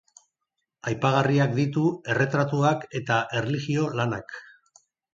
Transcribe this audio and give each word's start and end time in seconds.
Aipagarriak 0.91 1.53
ditu 1.59 1.85
erretratuak 2.15 2.91
eta 3.03 3.23
erlijio-lanak. 3.43 4.39